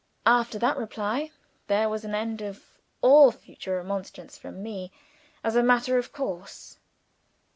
[0.25, 1.29] After that reply,
[1.67, 2.65] there was an end of
[3.01, 4.91] all further remonstrance from me,
[5.43, 6.79] as a matter of course.